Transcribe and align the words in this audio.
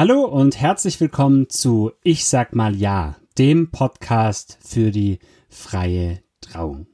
Hallo 0.00 0.24
und 0.24 0.58
herzlich 0.58 0.98
willkommen 0.98 1.50
zu 1.50 1.92
Ich 2.02 2.24
sag 2.24 2.54
mal 2.54 2.74
ja, 2.74 3.16
dem 3.36 3.70
Podcast 3.70 4.56
für 4.62 4.92
die 4.92 5.18
freie 5.50 6.22
Trauung. 6.40 6.86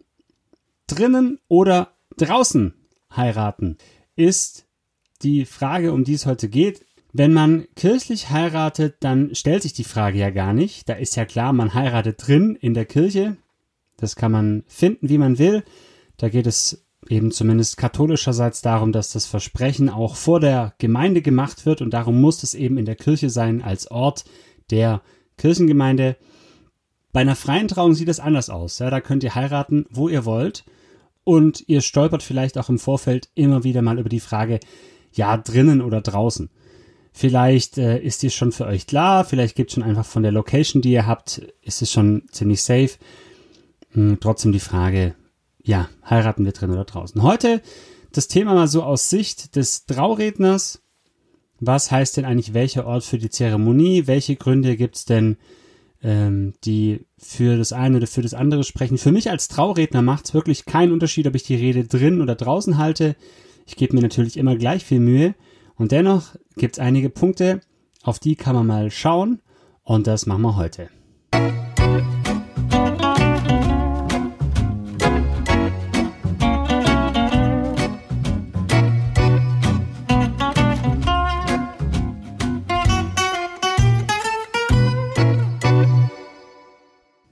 Drinnen 0.88 1.38
oder 1.46 1.92
draußen 2.16 2.74
heiraten 3.14 3.79
ist 4.16 4.66
die 5.22 5.45
Frage, 5.45 5.92
um 5.92 6.03
die 6.03 6.14
es 6.14 6.27
heute 6.27 6.48
geht. 6.48 6.84
Wenn 7.12 7.32
man 7.32 7.69
kirchlich 7.77 8.30
heiratet, 8.30 8.96
dann 8.98 9.36
stellt 9.36 9.62
sich 9.62 9.73
die 9.73 9.84
Frage 9.84 10.18
ja 10.18 10.30
gar 10.30 10.52
nicht. 10.52 10.88
Da 10.88 10.95
ist 10.95 11.14
ja 11.14 11.27
klar, 11.27 11.52
man 11.52 11.75
heiratet 11.75 12.27
drin 12.27 12.59
in 12.61 12.75
der 12.75 12.86
Kirche. 12.86 13.36
Das 13.98 14.16
kann 14.16 14.32
man 14.32 14.64
finden, 14.66 15.09
wie 15.09 15.18
man 15.18 15.38
will. 15.38 15.62
Da 16.16 16.29
geht 16.29 16.48
es 16.48 16.84
eben 17.09 17.30
zumindest 17.30 17.77
katholischerseits 17.77 18.62
darum, 18.62 18.93
dass 18.93 19.12
das 19.12 19.27
Versprechen 19.27 19.88
auch 19.88 20.16
vor 20.16 20.41
der 20.41 20.75
Gemeinde 20.79 21.23
gemacht 21.23 21.66
wird 21.66 21.82
und 21.82 21.91
darum 21.91 22.20
muss 22.20 22.43
es 22.43 22.55
eben 22.55 22.79
in 22.79 22.84
der 22.84 22.96
Kirche 22.96 23.30
sein 23.30 23.62
als 23.62 23.91
Ort 23.91 24.25
der 24.70 25.02
Kirchengemeinde. 25.37 26.16
Bei 27.12 27.20
einer 27.20 27.37
freien 27.37 27.69
Trauung 27.69 27.95
sieht 27.95 28.09
es 28.09 28.20
anders 28.20 28.51
aus. 28.51 28.79
Ja, 28.79 28.91
da 28.91 29.01
könnt 29.01 29.24
ihr 29.24 29.34
heiraten, 29.34 29.87
wo 29.91 30.09
ihr 30.09 30.24
wollt 30.24 30.65
und 31.24 31.65
ihr 31.69 31.80
stolpert 31.80 32.23
vielleicht 32.23 32.59
auch 32.59 32.69
im 32.69 32.79
Vorfeld 32.79 33.30
immer 33.34 33.65
wieder 33.65 33.82
mal 33.82 33.98
über 33.98 34.09
die 34.09 34.20
Frage, 34.20 34.60
ja, 35.12 35.37
drinnen 35.37 35.80
oder 35.80 36.01
draußen. 36.01 36.51
Vielleicht 37.12 37.79
äh, 37.79 37.98
ist 37.98 38.23
die 38.23 38.30
schon 38.30 38.52
für 38.52 38.66
euch 38.66 38.87
klar, 38.87 39.24
vielleicht 39.24 39.57
gibt 39.57 39.70
es 39.70 39.74
schon 39.74 39.82
einfach 39.82 40.04
von 40.04 40.23
der 40.23 40.32
Location, 40.32 40.82
die 40.82 40.93
ihr 40.93 41.07
habt, 41.07 41.38
ist 41.62 41.80
es 41.80 41.91
schon 41.91 42.24
ziemlich 42.30 42.62
safe. 42.62 42.91
Hm, 43.93 44.18
trotzdem 44.20 44.52
die 44.52 44.60
Frage, 44.60 45.15
ja, 45.66 45.88
heiraten 46.09 46.45
wir 46.45 46.52
drin 46.52 46.70
oder 46.70 46.84
draußen. 46.84 47.23
Heute 47.23 47.61
das 48.12 48.29
Thema 48.29 48.55
mal 48.55 48.69
so 48.69 48.84
aus 48.84 49.11
Sicht 49.11 49.57
des 49.57 49.84
Trauredners. 49.84 50.80
Was 51.59 51.91
heißt 51.91 52.16
denn 52.16 52.24
eigentlich 52.24 52.55
welcher 52.55 52.87
Ort 52.87 53.02
für 53.02 53.19
die 53.19 53.30
Zeremonie? 53.30 54.07
Welche 54.07 54.37
Gründe 54.37 54.77
gibt 54.77 54.95
es 54.95 55.05
denn, 55.07 55.37
ähm, 56.02 56.55
die 56.65 57.07
für 57.18 57.59
das 57.59 57.73
eine 57.73 57.96
oder 57.96 58.07
für 58.07 58.23
das 58.23 58.32
andere 58.32 58.63
sprechen? 58.63 58.96
Für 58.96 59.10
mich 59.10 59.29
als 59.29 59.49
Trauredner 59.49 60.02
macht 60.02 60.27
es 60.27 60.35
wirklich 60.35 60.66
keinen 60.66 60.93
Unterschied, 60.93 61.27
ob 61.27 61.35
ich 61.35 61.43
die 61.43 61.57
Rede 61.57 61.85
drin 61.85 62.21
oder 62.21 62.37
draußen 62.37 62.79
halte. 62.79 63.16
Ich 63.66 63.74
gebe 63.74 63.96
mir 63.96 64.03
natürlich 64.03 64.37
immer 64.37 64.55
gleich 64.55 64.84
viel 64.84 65.00
Mühe. 65.00 65.34
Und 65.75 65.91
dennoch 65.91 66.37
gibt 66.56 66.77
es 66.77 66.78
einige 66.78 67.10
Punkte, 67.10 67.60
auf 68.03 68.21
die 68.21 68.37
kann 68.37 68.55
man 68.55 68.69
mal 68.69 68.91
schauen. 68.93 69.41
Und 69.83 70.06
das 70.06 70.27
machen 70.27 70.43
wir 70.43 70.56
heute. 70.56 70.91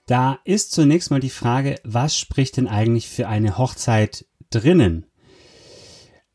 Da 0.06 0.38
ist 0.44 0.72
zunächst 0.72 1.10
mal 1.10 1.20
die 1.20 1.30
Frage, 1.30 1.76
was 1.84 2.18
spricht 2.18 2.56
denn 2.56 2.68
eigentlich 2.68 3.08
für 3.08 3.28
eine 3.28 3.56
Hochzeit 3.56 4.26
drinnen? 4.50 5.06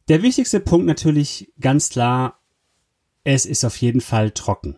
Der 0.07 0.23
wichtigste 0.23 0.59
Punkt 0.59 0.87
natürlich 0.87 1.53
ganz 1.59 1.89
klar, 1.89 2.39
es 3.23 3.45
ist 3.45 3.63
auf 3.63 3.77
jeden 3.77 4.01
Fall 4.01 4.31
trocken. 4.31 4.75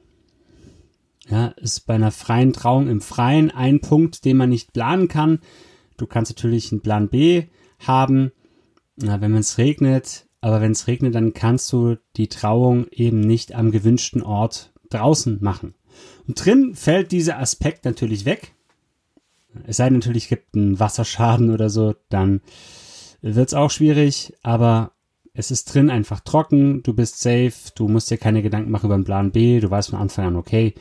Ja, 1.30 1.48
ist 1.48 1.82
bei 1.82 1.94
einer 1.94 2.12
freien 2.12 2.52
Trauung 2.52 2.90
im 2.90 3.00
Freien 3.00 3.52
ein 3.52 3.80
Punkt, 3.80 4.26
den 4.26 4.36
man 4.36 4.50
nicht 4.50 4.74
planen 4.74 5.08
kann. 5.08 5.40
Du 5.96 6.06
kannst 6.06 6.32
natürlich 6.32 6.72
einen 6.72 6.82
Plan 6.82 7.08
B 7.08 7.46
haben, 7.80 8.32
na, 8.98 9.22
wenn 9.22 9.34
es 9.36 9.58
regnet, 9.58 10.28
aber 10.42 10.60
wenn 10.60 10.72
es 10.74 10.88
regnet, 10.88 11.16
dann 11.16 11.34
kannst 11.34 11.72
du 11.72 11.96
die 12.18 12.28
Trauung 12.28 12.88
eben 12.92 13.22
nicht 13.22 13.54
am 13.54 13.72
gewünschten 13.72 14.24
Ort 14.24 14.74
draußen 14.90 15.38
machen. 15.42 15.76
Und 16.28 16.44
drin 16.44 16.76
fällt 16.76 17.12
dieser 17.12 17.40
Aspekt 17.40 17.86
natürlich 17.86 18.26
weg. 18.26 18.54
Es 19.66 19.78
sei 19.78 19.86
denn 19.86 19.96
natürlich, 19.96 20.30
gibt 20.30 20.56
einen 20.56 20.80
Wasserschaden 20.80 21.50
oder 21.52 21.70
so, 21.70 21.96
dann 22.10 22.42
wird 23.22 23.50
es 23.50 23.54
auch 23.54 23.70
schwierig, 23.70 24.34
aber 24.44 24.92
es 25.34 25.52
ist 25.52 25.74
drin 25.74 25.90
einfach 25.90 26.20
trocken, 26.22 26.84
du 26.84 26.94
bist 26.94 27.22
safe, 27.22 27.54
du 27.76 27.88
musst 27.88 28.12
dir 28.12 28.18
keine 28.18 28.42
Gedanken 28.42 28.72
machen 28.72 28.88
über 28.88 28.98
den 28.98 29.06
Plan 29.06 29.32
B, 29.32 29.60
du 29.60 29.70
weißt 29.70 29.92
von 29.92 30.00
Anfang 30.00 30.26
an, 30.26 30.36
okay, 30.36 30.74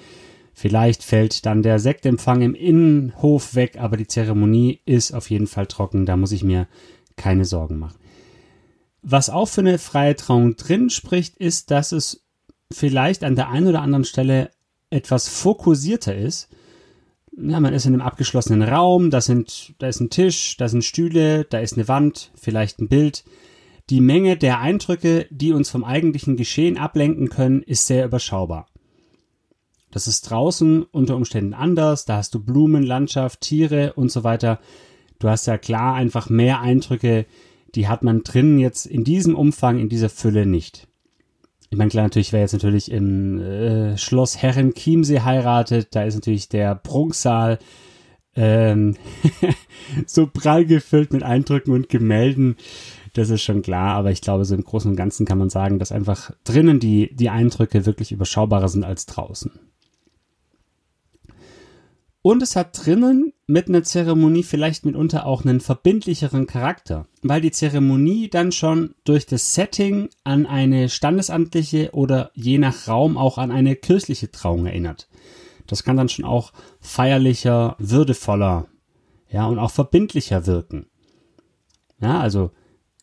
vielleicht 0.54 1.02
fällt 1.04 1.46
dann 1.46 1.62
der 1.62 1.78
Sektempfang 1.78 2.42
im 2.42 2.54
Innenhof 2.54 3.54
weg, 3.54 3.78
aber 3.78 3.96
die 3.96 4.06
Zeremonie 4.06 4.80
ist 4.86 5.12
auf 5.12 5.30
jeden 5.30 5.46
Fall 5.46 5.66
trocken, 5.66 6.06
da 6.06 6.16
muss 6.16 6.32
ich 6.32 6.42
mir 6.42 6.66
keine 7.16 7.44
Sorgen 7.44 7.78
machen. 7.78 7.98
Was 9.02 9.30
auch 9.30 9.46
für 9.46 9.62
eine 9.62 9.78
freie 9.78 10.16
Trauung 10.16 10.56
drin 10.56 10.90
spricht, 10.90 11.36
ist, 11.36 11.70
dass 11.70 11.92
es 11.92 12.24
vielleicht 12.72 13.24
an 13.24 13.36
der 13.36 13.48
einen 13.48 13.68
oder 13.68 13.82
anderen 13.82 14.04
Stelle 14.04 14.50
etwas 14.90 15.28
fokussierter 15.28 16.14
ist 16.14 16.48
ja, 17.42 17.60
man 17.60 17.72
ist 17.72 17.86
in 17.86 17.94
einem 17.94 18.02
abgeschlossenen 18.02 18.62
Raum, 18.62 19.10
da 19.10 19.20
sind, 19.20 19.74
da 19.78 19.88
ist 19.88 20.00
ein 20.00 20.10
Tisch, 20.10 20.56
da 20.56 20.68
sind 20.68 20.84
Stühle, 20.84 21.44
da 21.44 21.58
ist 21.58 21.74
eine 21.74 21.88
Wand, 21.88 22.30
vielleicht 22.34 22.80
ein 22.80 22.88
Bild. 22.88 23.24
Die 23.88 24.00
Menge 24.00 24.36
der 24.36 24.60
Eindrücke, 24.60 25.26
die 25.30 25.52
uns 25.52 25.70
vom 25.70 25.84
eigentlichen 25.84 26.36
Geschehen 26.36 26.78
ablenken 26.78 27.28
können, 27.28 27.62
ist 27.62 27.86
sehr 27.86 28.04
überschaubar. 28.04 28.66
Das 29.90 30.06
ist 30.06 30.22
draußen 30.22 30.84
unter 30.84 31.16
Umständen 31.16 31.54
anders, 31.54 32.04
da 32.04 32.16
hast 32.16 32.34
du 32.34 32.44
Blumen, 32.44 32.84
Landschaft, 32.84 33.40
Tiere 33.40 33.94
und 33.94 34.12
so 34.12 34.22
weiter. 34.22 34.60
Du 35.18 35.28
hast 35.28 35.46
ja 35.46 35.58
klar 35.58 35.94
einfach 35.94 36.30
mehr 36.30 36.60
Eindrücke, 36.60 37.26
die 37.74 37.88
hat 37.88 38.02
man 38.02 38.22
drinnen 38.22 38.58
jetzt 38.58 38.86
in 38.86 39.04
diesem 39.04 39.34
Umfang, 39.34 39.78
in 39.78 39.88
dieser 39.88 40.08
Fülle 40.08 40.46
nicht. 40.46 40.86
Ich 41.72 41.78
meine, 41.78 41.88
klar, 41.88 42.02
natürlich, 42.02 42.32
wer 42.32 42.40
jetzt 42.40 42.52
natürlich 42.52 42.90
im 42.90 43.38
äh, 43.38 43.96
Schloss 43.96 44.42
Herren 44.42 44.74
Chiemsee 44.74 45.20
heiratet, 45.20 45.94
da 45.94 46.02
ist 46.02 46.16
natürlich 46.16 46.48
der 46.48 46.74
Prunksaal 46.74 47.60
ähm, 48.34 48.96
so 50.06 50.26
prall 50.26 50.64
gefüllt 50.66 51.12
mit 51.12 51.22
Eindrücken 51.22 51.72
und 51.72 51.88
Gemälden. 51.88 52.56
Das 53.12 53.30
ist 53.30 53.42
schon 53.42 53.62
klar, 53.62 53.94
aber 53.94 54.10
ich 54.10 54.20
glaube, 54.20 54.44
so 54.44 54.56
im 54.56 54.64
Großen 54.64 54.90
und 54.90 54.96
Ganzen 54.96 55.26
kann 55.26 55.38
man 55.38 55.48
sagen, 55.48 55.78
dass 55.78 55.92
einfach 55.92 56.32
drinnen 56.42 56.80
die, 56.80 57.14
die 57.14 57.30
Eindrücke 57.30 57.86
wirklich 57.86 58.10
überschaubarer 58.10 58.68
sind 58.68 58.82
als 58.82 59.06
draußen. 59.06 59.69
Und 62.22 62.42
es 62.42 62.54
hat 62.54 62.84
drinnen 62.84 63.32
mit 63.46 63.68
einer 63.68 63.82
Zeremonie 63.82 64.42
vielleicht 64.42 64.84
mitunter 64.84 65.26
auch 65.26 65.42
einen 65.42 65.60
verbindlicheren 65.60 66.46
Charakter, 66.46 67.06
weil 67.22 67.40
die 67.40 67.50
Zeremonie 67.50 68.28
dann 68.28 68.52
schon 68.52 68.94
durch 69.04 69.24
das 69.24 69.54
Setting 69.54 70.10
an 70.22 70.44
eine 70.44 70.90
standesamtliche 70.90 71.90
oder 71.92 72.30
je 72.34 72.58
nach 72.58 72.88
Raum 72.88 73.16
auch 73.16 73.38
an 73.38 73.50
eine 73.50 73.74
kirchliche 73.74 74.30
Trauung 74.30 74.66
erinnert. 74.66 75.08
Das 75.66 75.82
kann 75.82 75.96
dann 75.96 76.10
schon 76.10 76.26
auch 76.26 76.52
feierlicher, 76.80 77.76
würdevoller, 77.78 78.66
ja, 79.30 79.46
und 79.46 79.58
auch 79.58 79.70
verbindlicher 79.70 80.46
wirken. 80.46 80.86
Ja, 82.00 82.20
also 82.20 82.50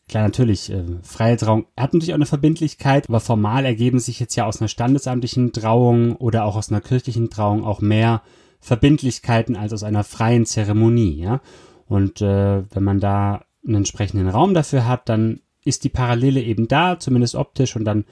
Klar, 0.08 0.24
natürlich, 0.24 0.70
äh, 0.70 0.84
freie 1.02 1.36
Trauung 1.36 1.66
hat 1.76 1.92
natürlich 1.92 2.12
auch 2.12 2.16
eine 2.16 2.24
Verbindlichkeit, 2.24 3.10
aber 3.10 3.20
formal 3.20 3.66
ergeben 3.66 3.98
sich 3.98 4.18
jetzt 4.18 4.36
ja 4.36 4.46
aus 4.46 4.58
einer 4.58 4.68
standesamtlichen 4.68 5.52
Trauung 5.52 6.16
oder 6.16 6.46
auch 6.46 6.56
aus 6.56 6.70
einer 6.70 6.80
kirchlichen 6.80 7.28
Trauung 7.28 7.62
auch 7.62 7.82
mehr 7.82 8.22
Verbindlichkeiten 8.60 9.56
als 9.56 9.72
aus 9.72 9.82
einer 9.82 10.04
freien 10.04 10.46
Zeremonie, 10.46 11.20
ja. 11.20 11.40
Und 11.86 12.20
äh, 12.20 12.62
wenn 12.70 12.84
man 12.84 13.00
da 13.00 13.44
einen 13.64 13.76
entsprechenden 13.76 14.28
Raum 14.28 14.54
dafür 14.54 14.86
hat, 14.86 15.08
dann 15.08 15.40
ist 15.64 15.84
die 15.84 15.88
Parallele 15.88 16.42
eben 16.42 16.68
da, 16.68 16.98
zumindest 16.98 17.34
optisch, 17.34 17.76
und 17.76 17.84
dann 17.84 18.04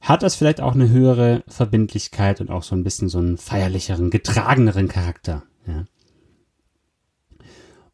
hat 0.00 0.22
das 0.22 0.34
vielleicht 0.34 0.60
auch 0.60 0.74
eine 0.74 0.88
höhere 0.88 1.42
Verbindlichkeit 1.46 2.40
und 2.40 2.50
auch 2.50 2.64
so 2.64 2.74
ein 2.74 2.82
bisschen 2.82 3.08
so 3.08 3.18
einen 3.18 3.38
feierlicheren, 3.38 4.10
getrageneren 4.10 4.88
Charakter. 4.88 5.44
Ja. 5.66 5.84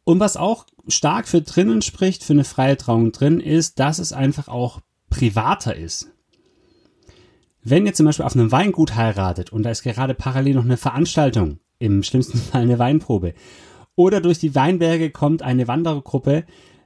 Und 0.03 0.19
was 0.19 0.37
auch 0.37 0.65
stark 0.87 1.27
für 1.27 1.41
drinnen 1.41 1.83
spricht, 1.83 2.23
für 2.23 2.33
eine 2.33 2.43
freie 2.43 2.77
Trauung 2.77 3.11
drin, 3.11 3.39
ist, 3.39 3.79
dass 3.79 3.99
es 3.99 4.11
einfach 4.11 4.47
auch 4.47 4.81
privater 5.11 5.75
ist. 5.75 6.11
Wenn 7.63 7.85
ihr 7.85 7.93
zum 7.93 8.05
Beispiel 8.05 8.25
auf 8.25 8.35
einem 8.35 8.51
Weingut 8.51 8.95
heiratet 8.95 9.51
und 9.51 9.63
da 9.63 9.69
ist 9.69 9.83
gerade 9.83 10.13
parallel 10.13 10.55
noch 10.55 10.63
eine 10.63 10.77
Veranstaltung, 10.77 11.59
im 11.77 12.03
schlimmsten 12.03 12.37
Fall 12.51 12.61
eine 12.61 12.79
Weinprobe, 12.79 13.33
oder 13.95 14.21
durch 14.21 14.39
die 14.39 14.55
Weinberge 14.55 15.09
kommt 15.11 15.41
eine 15.41 15.67
Wandergruppe, 15.67 16.45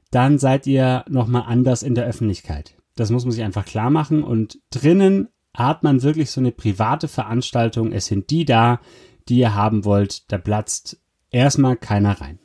dann 0.09 0.39
seid 0.39 0.67
ihr 0.67 1.05
nochmal 1.09 1.43
anders 1.47 1.83
in 1.83 1.95
der 1.95 2.05
Öffentlichkeit. 2.05 2.75
Das 2.95 3.09
muss 3.09 3.25
man 3.25 3.31
sich 3.31 3.43
einfach 3.43 3.65
klar 3.65 3.89
machen 3.89 4.23
und 4.23 4.59
drinnen 4.69 5.29
hat 5.55 5.83
man 5.83 6.01
wirklich 6.01 6.31
so 6.31 6.41
eine 6.41 6.51
private 6.51 7.07
Veranstaltung. 7.07 7.91
Es 7.91 8.07
sind 8.07 8.29
die 8.29 8.45
da, 8.45 8.79
die 9.29 9.37
ihr 9.37 9.53
haben 9.55 9.85
wollt. 9.85 10.31
Da 10.31 10.37
platzt 10.37 10.99
erstmal 11.29 11.77
keiner 11.77 12.19
rein. 12.19 12.39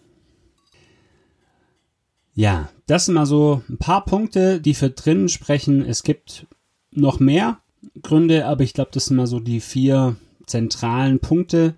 Ja, 2.34 2.68
das 2.86 3.06
sind 3.06 3.14
mal 3.14 3.26
so 3.26 3.62
ein 3.68 3.78
paar 3.78 4.04
Punkte, 4.04 4.60
die 4.60 4.74
für 4.74 4.90
drinnen 4.90 5.28
sprechen. 5.28 5.84
Es 5.84 6.02
gibt 6.02 6.46
noch 6.90 7.20
mehr, 7.20 7.60
Gründe, 8.02 8.46
aber 8.46 8.64
ich 8.64 8.74
glaube, 8.74 8.90
das 8.92 9.06
sind 9.06 9.16
mal 9.16 9.26
so 9.26 9.40
die 9.40 9.60
vier 9.60 10.16
zentralen 10.46 11.20
Punkte. 11.20 11.74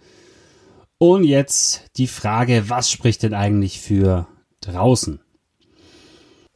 Und 0.99 1.25
jetzt 1.25 1.85
die 1.97 2.06
Frage, 2.06 2.64
was 2.69 2.91
spricht 2.91 3.23
denn 3.23 3.35
eigentlich 3.35 3.81
für 3.81 4.29
draußen? 4.61 5.20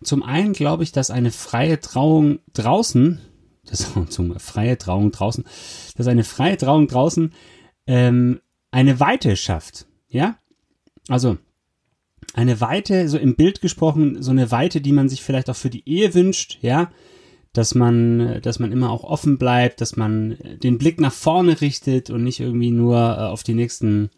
Zum 0.03 0.23
einen 0.23 0.53
glaube 0.53 0.83
ich, 0.83 0.93
dass 0.93 1.11
eine 1.11 1.31
freie 1.31 1.81
Trauung 1.81 2.41
draußen 2.53 3.21
das 3.67 3.93
zum 4.09 4.39
freie 4.39 4.79
Trauung 4.79 5.11
draußen, 5.13 5.45
dass 5.97 6.07
eine 6.07 6.25
freie 6.25 6.57
Trauung 6.57 6.89
draußen 6.89 7.33
ähm, 7.87 8.41
eine 8.71 9.01
Weite 9.01 9.37
schafft. 9.37 9.87
Ja, 10.09 10.37
also 11.09 11.39
eine 12.35 12.61
Weite, 12.61 13.09
so 13.09 13.19
im 13.19 13.37
Bild 13.37 13.61
gesprochen, 13.61 14.23
so 14.23 14.31
eine 14.31 14.51
Weite, 14.51 14.81
die 14.81 14.93
man 14.93 15.09
sich 15.09 15.23
vielleicht 15.23 15.51
auch 15.51 15.57
für 15.57 15.71
die 15.71 15.89
Ehe 15.89 16.15
wünscht, 16.15 16.59
ja, 16.63 16.91
dass 17.55 17.75
man, 17.75 18.41
dass 18.43 18.59
man 18.59 18.73
immer 18.73 18.91
auch 18.91 19.05
offen 19.05 19.39
bleibt, 19.39 19.81
dass 19.81 19.97
man 19.97 20.37
den 20.63 20.77
Blick 20.77 21.01
nach 21.01 21.13
vorne 21.13 21.61
richtet 21.61 22.11
und 22.11 22.25
nicht 22.25 22.41
irgendwie 22.41 22.73
nur 22.73 22.97
äh, 22.97 23.23
auf 23.23 23.45
die 23.45 23.55
nächsten, 23.55 24.11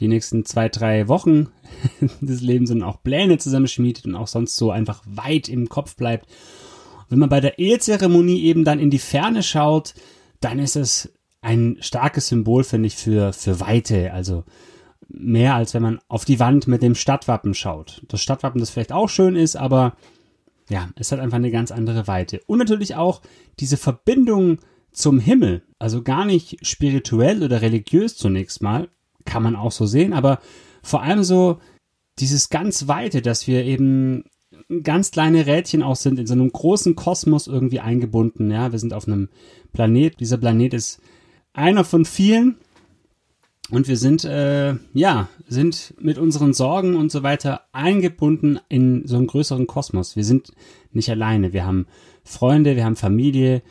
die 0.00 0.08
nächsten 0.08 0.44
zwei, 0.44 0.68
drei 0.68 1.06
Wochen 1.06 1.48
des 2.20 2.42
Lebens, 2.42 2.68
sondern 2.68 2.88
auch 2.88 3.02
Pläne 3.02 3.38
zusammenschmiedet 3.38 4.04
und 4.04 4.16
auch 4.16 4.26
sonst 4.26 4.56
so 4.56 4.72
einfach 4.72 5.02
weit 5.06 5.48
im 5.48 5.68
Kopf 5.68 5.94
bleibt. 5.94 6.26
Und 6.26 7.10
wenn 7.10 7.18
man 7.20 7.28
bei 7.28 7.40
der 7.40 7.60
Ehezeremonie 7.60 8.42
eben 8.42 8.64
dann 8.64 8.80
in 8.80 8.90
die 8.90 8.98
Ferne 8.98 9.44
schaut, 9.44 9.94
dann 10.40 10.58
ist 10.58 10.74
es 10.74 11.12
ein 11.40 11.76
starkes 11.78 12.26
Symbol, 12.26 12.64
finde 12.64 12.88
ich, 12.88 12.96
für, 12.96 13.32
für 13.32 13.60
Weite. 13.60 14.12
Also 14.12 14.42
mehr 15.08 15.54
als 15.54 15.72
wenn 15.72 15.82
man 15.82 16.00
auf 16.08 16.24
die 16.24 16.40
Wand 16.40 16.66
mit 16.66 16.82
dem 16.82 16.96
Stadtwappen 16.96 17.54
schaut. 17.54 18.02
Das 18.08 18.20
Stadtwappen, 18.20 18.58
das 18.58 18.70
vielleicht 18.70 18.90
auch 18.90 19.08
schön 19.08 19.36
ist, 19.36 19.54
aber 19.54 19.96
ja, 20.68 20.90
es 20.96 21.12
hat 21.12 21.20
einfach 21.20 21.36
eine 21.36 21.50
ganz 21.50 21.70
andere 21.70 22.06
Weite. 22.06 22.40
Und 22.46 22.58
natürlich 22.58 22.94
auch 22.96 23.22
diese 23.60 23.76
Verbindung 23.76 24.58
zum 24.92 25.18
Himmel, 25.18 25.62
also 25.78 26.02
gar 26.02 26.24
nicht 26.24 26.66
spirituell 26.66 27.42
oder 27.42 27.62
religiös 27.62 28.16
zunächst 28.16 28.62
mal, 28.62 28.88
kann 29.24 29.42
man 29.42 29.56
auch 29.56 29.72
so 29.72 29.86
sehen, 29.86 30.12
aber 30.12 30.40
vor 30.82 31.02
allem 31.02 31.22
so 31.22 31.60
dieses 32.18 32.48
ganz 32.48 32.88
Weite, 32.88 33.20
dass 33.22 33.46
wir 33.46 33.64
eben 33.64 34.24
ganz 34.82 35.10
kleine 35.10 35.46
Rädchen 35.46 35.82
auch 35.82 35.96
sind, 35.96 36.18
in 36.18 36.26
so 36.26 36.34
einem 36.34 36.50
großen 36.50 36.94
Kosmos 36.94 37.46
irgendwie 37.46 37.80
eingebunden. 37.80 38.50
Ja, 38.50 38.72
wir 38.72 38.78
sind 38.78 38.94
auf 38.94 39.06
einem 39.06 39.28
Planet. 39.72 40.18
Dieser 40.18 40.38
Planet 40.38 40.74
ist 40.74 41.00
einer 41.52 41.84
von 41.84 42.04
vielen 42.04 42.56
und 43.70 43.88
wir 43.88 43.96
sind, 43.96 44.24
äh, 44.24 44.74
ja, 44.94 45.28
sind 45.48 45.94
mit 45.98 46.18
unseren 46.18 46.54
Sorgen 46.54 46.94
und 46.94 47.10
so 47.10 47.22
weiter 47.22 47.62
eingebunden 47.72 48.60
in 48.68 49.06
so 49.06 49.16
einen 49.16 49.26
größeren 49.26 49.66
Kosmos. 49.66 50.14
Wir 50.14 50.24
sind 50.24 50.52
nicht 50.92 51.10
alleine. 51.10 51.52
Wir 51.52 51.66
haben 51.66 51.86
Freunde, 52.22 52.76
wir 52.76 52.84
haben 52.84 52.96
Familie. 52.96 53.62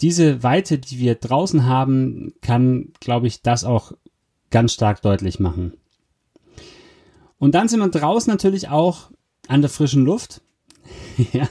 Diese 0.00 0.42
Weite, 0.42 0.78
die 0.78 0.98
wir 0.98 1.14
draußen 1.14 1.66
haben, 1.66 2.34
kann, 2.40 2.92
glaube 3.00 3.28
ich, 3.28 3.42
das 3.42 3.64
auch 3.64 3.92
ganz 4.50 4.72
stark 4.72 5.02
deutlich 5.02 5.38
machen. 5.38 5.74
Und 7.38 7.54
dann 7.54 7.68
sind 7.68 7.78
wir 7.78 7.88
draußen 7.88 8.30
natürlich 8.30 8.68
auch 8.68 9.10
an 9.46 9.60
der 9.60 9.70
frischen 9.70 10.04
Luft. 10.04 10.40
ja, 11.32 11.48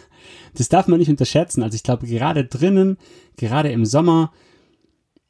das 0.55 0.67
darf 0.67 0.87
man 0.87 0.99
nicht 0.99 1.09
unterschätzen. 1.09 1.63
Also 1.63 1.75
ich 1.75 1.83
glaube, 1.83 2.05
gerade 2.07 2.43
drinnen, 2.43 2.97
gerade 3.37 3.71
im 3.71 3.85
Sommer, 3.85 4.33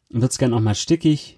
wird 0.10 0.32
es 0.32 0.38
gern 0.40 0.54
auch 0.54 0.62
mal 0.62 0.74
stickig 0.74 1.37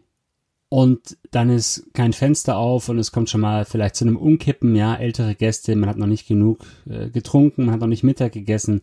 und 0.69 1.17
dann 1.31 1.49
ist 1.49 1.87
kein 1.93 2.13
Fenster 2.13 2.57
auf 2.57 2.89
und 2.89 2.99
es 2.99 3.11
kommt 3.11 3.29
schon 3.29 3.41
mal 3.41 3.65
vielleicht 3.65 3.95
zu 3.95 4.05
einem 4.05 4.17
Umkippen, 4.17 4.75
ja, 4.75 4.95
ältere 4.95 5.33
Gäste, 5.33 5.75
man 5.75 5.89
hat 5.89 5.97
noch 5.97 6.07
nicht 6.07 6.27
genug 6.27 6.63
äh, 6.87 7.09
getrunken, 7.09 7.65
man 7.65 7.73
hat 7.73 7.81
noch 7.81 7.87
nicht 7.87 8.03
Mittag 8.03 8.33
gegessen. 8.33 8.81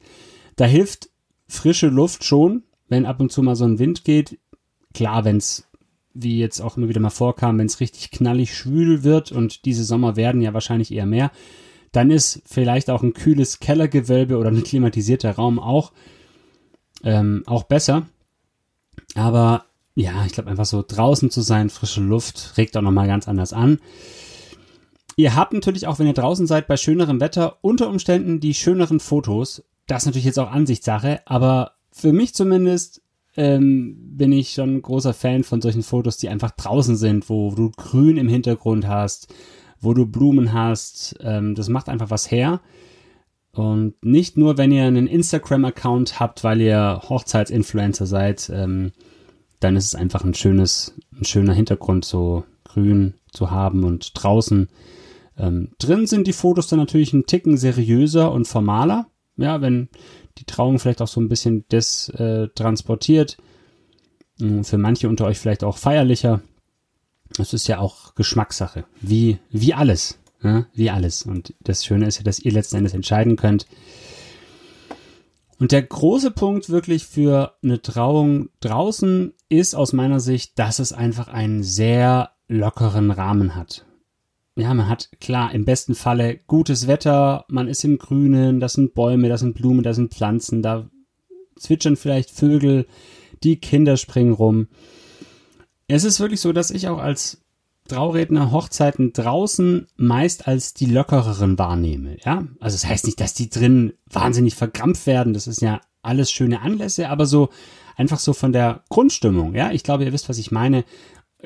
Da 0.57 0.65
hilft 0.65 1.11
frische 1.47 1.87
Luft 1.87 2.25
schon, 2.25 2.65
wenn 2.89 3.07
ab 3.07 3.21
und 3.21 3.31
zu 3.31 3.41
mal 3.41 3.55
so 3.55 3.65
ein 3.65 3.79
Wind 3.79 4.05
geht. 4.05 4.39
Klar, 4.95 5.25
wenn 5.25 5.37
es, 5.37 5.69
wie 6.13 6.41
jetzt 6.41 6.61
auch 6.61 6.77
immer 6.77 6.89
wieder 6.89 7.01
mal 7.01 7.11
vorkam, 7.11 7.59
wenn 7.59 7.67
es 7.67 7.79
richtig 7.79 8.11
knallig 8.11 8.57
schwül 8.57 9.05
wird 9.05 9.31
und 9.31 9.65
diese 9.65 9.85
Sommer 9.85 10.17
werden 10.17 10.41
ja 10.41 10.55
wahrscheinlich 10.55 10.93
eher 10.93 11.07
mehr, 11.07 11.31
dann 11.93 12.11
ist 12.11 12.43
vielleicht 12.47 12.91
auch 12.91 13.05
ein 13.05 13.13
kühles 13.13 13.61
Kellergewölbe 13.61 14.39
oder 14.39 14.51
ein 14.51 14.65
klimatisierter 14.65 15.33
Raum 15.37 15.61
auch, 15.61 15.93
ähm, 17.05 17.45
auch 17.47 17.63
besser. 17.63 18.07
Aber 19.15 19.67
ja, 19.97 20.27
ich 20.27 20.33
glaube 20.33 20.51
einfach 20.51 20.67
so 20.67 20.85
draußen 20.87 21.31
zu 21.31 21.41
sein, 21.41 21.71
frische 21.71 22.03
Luft, 22.03 22.53
regt 22.59 22.77
auch 22.77 22.83
nochmal 22.83 23.07
ganz 23.07 23.27
anders 23.27 23.55
an. 23.55 23.81
Ihr 25.17 25.35
habt 25.35 25.55
natürlich 25.55 25.87
auch, 25.87 25.99
wenn 25.99 26.07
ihr 26.07 26.13
draußen 26.13 26.47
seid, 26.47 26.69
bei 26.69 26.77
schönerem 26.77 27.19
Wetter 27.19 27.57
unter 27.63 27.89
Umständen 27.89 28.39
die 28.39 28.53
schöneren 28.53 29.01
Fotos. 29.01 29.65
Das 29.87 30.03
ist 30.03 30.07
natürlich 30.07 30.27
jetzt 30.27 30.39
auch 30.39 30.51
Ansichtssache, 30.51 31.23
aber 31.25 31.73
für 31.91 32.13
mich 32.13 32.35
zumindest 32.35 33.01
ähm, 33.39 33.97
bin 34.19 34.33
ich 34.33 34.51
schon 34.51 34.77
ein 34.77 34.83
großer 34.83 35.15
Fan 35.15 35.45
von 35.45 35.63
solchen 35.63 35.83
Fotos, 35.83 36.19
die 36.19 36.29
einfach 36.29 36.51
draußen 36.51 36.97
sind, 36.97 37.31
wo 37.31 37.55
du 37.55 37.71
Grün 37.71 38.19
im 38.19 38.29
Hintergrund 38.29 38.87
hast, 38.87 39.33
wo 39.81 39.95
du 39.95 40.05
Blumen 40.05 40.53
hast. 40.53 41.17
Ähm, 41.21 41.55
das 41.55 41.71
macht 41.71 41.89
einfach 41.89 42.11
was 42.11 42.31
her. 42.31 42.61
Und 43.53 43.95
nicht 44.05 44.37
nur, 44.37 44.59
wenn 44.59 44.73
ihr 44.73 44.85
einen 44.85 45.07
Instagram-Account 45.07 46.21
habt, 46.21 46.45
weil 46.45 46.61
ihr 46.61 47.01
Hochzeitsinfluencer 47.09 48.05
seid. 48.05 48.51
Ähm, 48.53 48.93
dann 49.67 49.75
ist 49.75 49.87
es 49.87 49.95
einfach 49.97 50.23
ein 50.23 50.35
schönes, 50.35 50.95
ein 51.19 51.25
schöner 51.25 51.53
Hintergrund, 51.53 52.05
so 52.05 52.45
grün 52.63 53.15
zu 53.33 53.51
haben 53.51 53.83
und 53.83 54.13
draußen. 54.15 54.69
Ähm, 55.37 55.73
drin 55.81 56.07
sind 56.07 56.29
die 56.29 56.33
Fotos 56.33 56.69
dann 56.69 56.79
natürlich 56.79 57.13
ein 57.13 57.27
Ticken 57.27 57.57
seriöser 57.57 58.31
und 58.31 58.47
formaler. 58.47 59.09
Ja, 59.37 59.61
wenn 59.63 59.89
die 60.39 60.45
Trauung 60.45 60.79
vielleicht 60.79 61.03
auch 61.03 61.09
so 61.09 61.21
ein 61.21 61.29
bisschen 61.29 61.65
das 61.69 62.09
äh, 62.11 62.47
transportiert. 62.55 63.39
Hm, 64.39 64.63
für 64.63 64.79
manche 64.79 65.09
unter 65.09 65.25
euch 65.27 65.41
vielleicht 65.41 65.65
auch 65.65 65.79
feierlicher. 65.79 66.43
Das 67.37 67.53
ist 67.53 67.67
ja 67.67 67.81
auch 67.81 68.15
Geschmackssache. 68.15 68.85
Wie, 69.01 69.39
wie 69.51 69.75
alles. 69.75 70.21
Ja, 70.45 70.67
wie 70.75 70.91
alles. 70.91 71.25
Und 71.25 71.55
das 71.59 71.85
Schöne 71.85 72.07
ist 72.07 72.19
ja, 72.19 72.23
dass 72.23 72.39
ihr 72.39 72.53
letzten 72.53 72.77
Endes 72.77 72.95
entscheiden 72.95 73.35
könnt, 73.35 73.67
und 75.59 75.73
der 75.73 75.83
große 75.83 76.31
Punkt 76.31 76.69
wirklich 76.69 77.07
für 77.07 77.55
eine 77.63 77.81
Trauung 77.81 78.51
draußen 78.61 79.33
ist 79.49 79.75
aus 79.75 79.93
meiner 79.93 80.21
Sicht, 80.21 80.59
dass 80.59 80.79
es 80.79 80.93
einfach 80.93 81.29
einen 81.29 81.63
sehr 81.63 82.31
lockeren 82.49 83.11
Rahmen 83.11 83.55
hat. 83.55 83.87
Ja, 84.57 84.73
man 84.73 84.89
hat 84.89 85.11
klar 85.21 85.53
im 85.53 85.65
besten 85.65 85.95
Falle 85.95 86.39
gutes 86.47 86.87
Wetter, 86.87 87.45
man 87.49 87.69
ist 87.69 87.85
im 87.85 87.99
Grünen, 87.99 88.59
das 88.59 88.73
sind 88.73 88.95
Bäume, 88.95 89.29
das 89.29 89.41
sind 89.41 89.55
Blumen, 89.55 89.83
das 89.83 89.97
sind 89.97 90.15
Pflanzen, 90.15 90.63
da 90.63 90.89
zwitschern 91.57 91.97
vielleicht 91.97 92.31
Vögel, 92.31 92.87
die 93.43 93.57
Kinder 93.61 93.97
springen 93.99 94.33
rum. 94.33 94.69
Es 95.89 96.05
ist 96.05 96.21
wirklich 96.21 96.41
so, 96.41 96.53
dass 96.53 96.71
ich 96.71 96.89
auch 96.89 96.99
als 96.99 97.43
Trauredner 97.87 98.51
Hochzeiten 98.51 99.13
draußen 99.13 99.87
meist 99.97 100.49
als 100.49 100.75
die 100.75 100.87
lockereren 100.87 101.59
wahrnehme, 101.59 102.17
ja. 102.25 102.47
Also 102.59 102.75
das 102.75 102.87
heißt 102.87 103.07
nicht, 103.07 103.21
dass 103.21 103.35
die 103.35 103.51
drin 103.51 103.93
wahnsinnig 104.11 104.55
verkrampft 104.55 105.07
werden. 105.07 105.35
Das 105.35 105.47
ist 105.47 105.61
ja 105.61 105.81
alles 106.03 106.31
schöne 106.31 106.63
Anlässe, 106.63 107.09
aber 107.09 107.27
so 107.27 107.51
einfach 107.97 108.19
so 108.19 108.33
von 108.33 108.53
der 108.53 108.85
Grundstimmung, 108.89 109.55
ja. 109.55 109.73
Ich 109.73 109.83
glaube, 109.83 110.05
ihr 110.05 110.13
wisst, 110.13 110.29
was 110.29 110.39
ich 110.39 110.53
meine, 110.53 110.85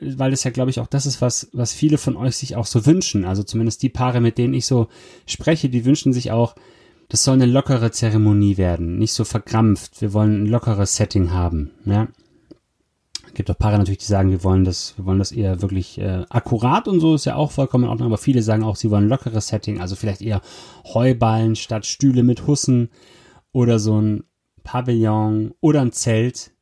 weil 0.00 0.30
das 0.30 0.44
ja, 0.44 0.50
glaube 0.50 0.70
ich, 0.70 0.80
auch 0.80 0.86
das 0.86 1.06
ist, 1.06 1.20
was, 1.20 1.48
was 1.52 1.72
viele 1.72 1.98
von 1.98 2.16
euch 2.16 2.36
sich 2.36 2.56
auch 2.56 2.66
so 2.66 2.86
wünschen. 2.86 3.24
Also 3.24 3.42
zumindest 3.42 3.82
die 3.82 3.88
Paare, 3.88 4.20
mit 4.20 4.38
denen 4.38 4.54
ich 4.54 4.66
so 4.66 4.88
spreche, 5.26 5.68
die 5.68 5.84
wünschen 5.84 6.12
sich 6.12 6.30
auch, 6.30 6.54
das 7.08 7.24
soll 7.24 7.34
eine 7.34 7.46
lockere 7.46 7.90
Zeremonie 7.90 8.56
werden, 8.56 8.98
nicht 8.98 9.12
so 9.12 9.24
verkrampft. 9.24 10.00
Wir 10.00 10.12
wollen 10.12 10.44
ein 10.44 10.46
lockeres 10.46 10.96
Setting 10.96 11.32
haben, 11.32 11.70
ja 11.84 12.08
gibt 13.40 13.50
auch 13.50 13.58
Paare 13.58 13.78
natürlich, 13.78 13.98
die 13.98 14.04
sagen, 14.04 14.30
wir 14.30 14.44
wollen 14.44 14.64
das, 14.64 14.98
wir 14.98 15.06
wollen 15.06 15.18
das 15.18 15.32
eher 15.32 15.62
wirklich 15.62 15.98
äh, 15.98 16.24
akkurat 16.28 16.88
und 16.88 17.00
so 17.00 17.14
ist 17.14 17.24
ja 17.24 17.36
auch 17.36 17.50
vollkommen 17.50 17.84
in 17.84 17.90
Ordnung, 17.90 18.08
aber 18.08 18.18
viele 18.18 18.42
sagen 18.42 18.62
auch, 18.62 18.76
sie 18.76 18.90
wollen 18.90 19.04
ein 19.04 19.08
lockeres 19.08 19.48
Setting, 19.48 19.80
also 19.80 19.96
vielleicht 19.96 20.20
eher 20.20 20.42
Heuballen 20.92 21.56
statt 21.56 21.86
Stühle 21.86 22.22
mit 22.22 22.46
Hussen 22.46 22.90
oder 23.52 23.78
so 23.78 24.00
ein 24.00 24.24
Pavillon 24.62 25.54
oder 25.60 25.80
ein 25.80 25.92
Zelt. 25.92 26.52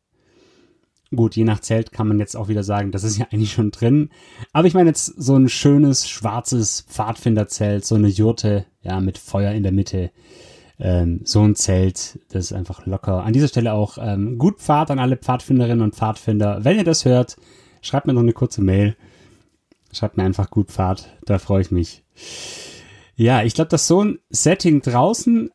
Gut, 1.15 1.37
je 1.37 1.45
nach 1.45 1.61
Zelt 1.61 1.91
kann 1.91 2.07
man 2.07 2.19
jetzt 2.19 2.37
auch 2.37 2.49
wieder 2.49 2.63
sagen, 2.63 2.93
das 2.93 3.05
ist 3.05 3.19
ja 3.19 3.27
eigentlich 3.33 3.53
schon 3.53 3.71
drin. 3.71 4.11
Aber 4.53 4.67
ich 4.69 4.75
meine 4.75 4.91
jetzt 4.91 5.07
so 5.07 5.37
ein 5.37 5.49
schönes 5.49 6.09
schwarzes 6.09 6.83
Pfadfinderzelt, 6.89 7.85
so 7.85 7.95
eine 7.95 8.09
Jurte, 8.09 8.67
ja, 8.83 9.01
mit 9.01 9.19
Feuer 9.19 9.53
in 9.53 9.63
der 9.63 9.73
Mitte 9.73 10.11
ähm, 10.81 11.21
so 11.25 11.43
ein 11.43 11.55
Zelt, 11.55 12.21
das 12.29 12.47
ist 12.47 12.53
einfach 12.53 12.87
locker. 12.87 13.25
An 13.25 13.33
dieser 13.33 13.49
Stelle 13.49 13.73
auch 13.73 13.99
ähm, 14.01 14.39
gut 14.39 14.61
Pfad 14.61 14.91
an 14.91 14.99
alle 14.99 15.17
Pfadfinderinnen 15.17 15.83
und 15.83 15.95
Pfadfinder. 15.95 16.65
Wenn 16.65 16.77
ihr 16.77 16.85
das 16.85 17.05
hört, 17.05 17.37
schreibt 17.83 18.07
mir 18.07 18.15
noch 18.15 18.23
eine 18.23 18.33
kurze 18.33 18.63
Mail. 18.63 18.97
Schreibt 19.93 20.17
mir 20.17 20.23
einfach 20.23 20.51
gut 20.51 20.71
Pfad, 20.71 21.09
da 21.25 21.39
freue 21.39 21.63
ich 21.63 21.71
mich. 21.71 22.05
Ja, 23.17 23.43
ich 23.43 23.55
glaube, 23.55 23.71
dass 23.71 23.89
so 23.89 24.05
ein 24.05 24.19
Setting 24.29 24.83
draußen 24.83 25.51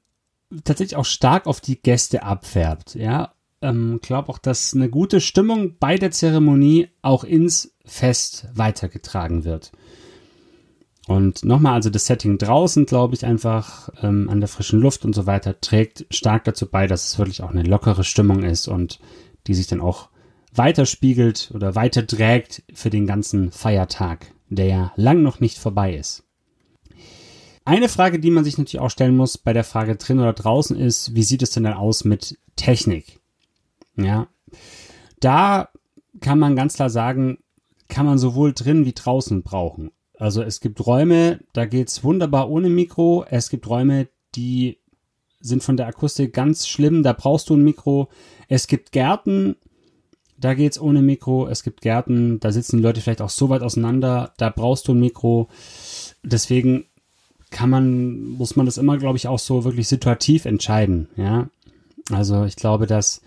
tatsächlich 0.64 0.96
auch 0.96 1.06
stark 1.06 1.48
auf 1.48 1.62
die 1.62 1.82
Gäste 1.82 2.24
abfärbt. 2.24 2.96
Ja, 2.96 3.34
ähm, 3.62 4.00
glaube 4.02 4.30
auch, 4.30 4.38
dass 4.38 4.74
eine 4.74 4.90
gute 4.90 5.22
Stimmung 5.22 5.78
bei 5.80 5.98
der 5.98 6.12
Zeremonie 6.12 6.90
auch 7.02 7.24
ins 7.24 7.76
Fest 7.86 8.48
weitergetragen 8.54 9.46
wird. 9.46 9.72
Und 11.08 11.44
nochmal, 11.44 11.74
also 11.74 11.90
das 11.90 12.06
Setting 12.06 12.38
draußen, 12.38 12.86
glaube 12.86 13.16
ich, 13.16 13.26
einfach 13.26 13.90
ähm, 14.02 14.30
an 14.30 14.40
der 14.40 14.48
frischen 14.48 14.80
Luft 14.80 15.04
und 15.04 15.14
so 15.14 15.26
weiter, 15.26 15.60
trägt 15.60 16.06
stark 16.12 16.46
dazu 16.46 16.70
bei, 16.70 16.88
dass 16.88 17.08
es 17.08 17.18
wirklich 17.18 17.44
auch 17.44 17.50
eine 17.50 17.64
lockere 17.64 18.04
Stimmung 18.04 18.44
ist 18.44 18.68
und 18.68 19.00
die 19.48 19.54
sich 19.54 19.68
dann 19.68 19.82
auch 19.82 20.10
weiterspiegelt 20.54 21.52
oder 21.54 21.76
weiter 21.76 22.08
trägt 22.08 22.64
für 22.74 22.90
den 22.90 23.06
ganzen 23.06 23.52
Feiertag, 23.52 24.28
der 24.50 24.68
ja 24.68 24.94
lang 24.96 25.24
noch 25.24 25.40
nicht 25.40 25.58
vorbei 25.58 25.96
ist. 25.96 26.24
Eine 27.66 27.88
Frage, 27.88 28.20
die 28.20 28.32
man 28.32 28.44
sich 28.44 28.58
natürlich 28.58 28.80
auch 28.80 28.90
stellen 28.90 29.16
muss 29.16 29.38
bei 29.38 29.54
der 29.54 29.64
Frage 29.64 29.96
drin 29.96 30.20
oder 30.20 30.34
draußen 30.34 30.78
ist, 30.78 31.16
wie 31.16 31.24
sieht 31.24 31.42
es 31.44 31.52
denn 31.52 31.64
dann 31.64 31.74
aus 31.74 32.04
mit 32.04 32.38
Technik? 32.56 33.22
Ja. 33.96 34.28
Da 35.20 35.70
kann 36.20 36.40
man 36.40 36.56
ganz 36.56 36.76
klar 36.76 36.90
sagen, 36.90 37.38
kann 37.88 38.06
man 38.06 38.18
sowohl 38.18 38.54
drin 38.54 38.86
wie 38.86 38.94
draußen 38.94 39.44
brauchen. 39.44 39.92
Also 40.18 40.42
es 40.42 40.60
gibt 40.60 40.86
Räume, 40.86 41.40
da 41.54 41.66
geht's 41.66 42.04
wunderbar 42.04 42.50
ohne 42.50 42.70
Mikro. 42.70 43.26
Es 43.30 43.50
gibt 43.50 43.68
Räume, 43.68 44.08
die 44.36 44.80
sind 45.40 45.64
von 45.64 45.78
der 45.78 45.88
Akustik 45.88 46.34
ganz 46.34 46.68
schlimm, 46.68 47.04
da 47.04 47.14
brauchst 47.14 47.50
du 47.50 47.56
ein 47.56 47.64
Mikro. 47.64 48.10
Es 48.48 48.68
gibt 48.68 48.92
Gärten, 48.92 49.56
da 50.38 50.54
geht's 50.54 50.80
ohne 50.80 51.02
Mikro. 51.02 51.48
Es 51.48 51.64
gibt 51.64 51.82
Gärten, 51.82 52.40
da 52.40 52.52
sitzen 52.52 52.78
die 52.78 52.84
Leute 52.84 53.02
vielleicht 53.02 53.22
auch 53.22 53.30
so 53.30 53.50
weit 53.50 53.62
auseinander, 53.62 54.34
da 54.38 54.50
brauchst 54.50 54.88
du 54.88 54.94
ein 54.94 55.00
Mikro. 55.00 55.50
Deswegen 56.24 56.86
kann 57.54 57.70
man, 57.70 58.20
muss 58.20 58.58
man 58.58 58.66
das 58.66 58.78
immer, 58.78 58.98
glaube 58.98 59.18
ich, 59.18 59.28
auch 59.28 59.40
so 59.40 59.64
wirklich 59.64 59.88
situativ 59.88 60.44
entscheiden, 60.46 61.08
ja. 61.16 61.50
Also 62.12 62.44
ich 62.44 62.58
glaube, 62.58 62.86
dass 62.86 63.22